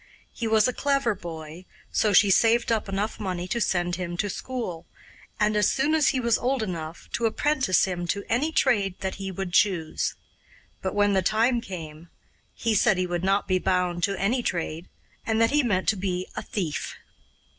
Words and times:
He 0.33 0.47
was 0.47 0.67
a 0.67 0.73
clever 0.73 1.13
boy, 1.13 1.65
so 1.91 2.11
she 2.11 2.31
saved 2.31 2.71
up 2.71 2.89
enough 2.89 3.19
money 3.19 3.47
to 3.47 3.61
send 3.61 3.97
him 3.97 4.17
to 4.17 4.31
school, 4.31 4.87
and, 5.39 5.55
as 5.55 5.69
soon 5.69 5.93
as 5.93 6.07
he 6.07 6.19
was 6.19 6.39
old 6.39 6.63
enough, 6.63 7.07
to 7.11 7.27
apprentice 7.27 7.85
him 7.85 8.07
to 8.07 8.23
any 8.27 8.51
trade 8.51 8.99
that 9.01 9.17
he 9.21 9.31
would 9.31 9.53
choose. 9.53 10.15
But 10.81 10.95
when 10.95 11.13
the 11.13 11.21
time 11.21 11.61
came, 11.61 12.09
he 12.55 12.73
said 12.73 12.97
he 12.97 13.05
would 13.05 13.23
not 13.23 13.47
be 13.47 13.59
bound 13.59 14.01
to 14.05 14.19
any 14.19 14.41
trade, 14.41 14.89
and 15.23 15.39
that 15.39 15.51
he 15.51 15.61
meant 15.61 15.87
to 15.89 15.95
be 15.95 16.25
a 16.35 16.41
thief. 16.41 16.95